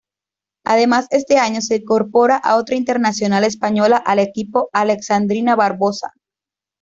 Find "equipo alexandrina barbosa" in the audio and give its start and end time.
4.17-6.11